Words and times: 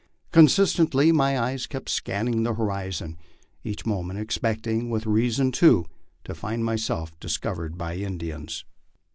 Constantly 0.31 1.11
my 1.11 1.37
eyes 1.39 1.67
kept 1.67 1.87
scan 1.87 2.25
ning 2.25 2.41
the 2.41 2.55
horizon, 2.55 3.19
each 3.63 3.85
moment 3.85 4.17
expecting, 4.19 4.79
and 4.79 4.91
with 4.91 5.05
reason 5.05 5.51
too, 5.51 5.85
to 6.23 6.33
find 6.33 6.65
myself 6.65 7.11
discovered 7.19 7.77
by 7.77 7.95
Indians. 7.95 8.65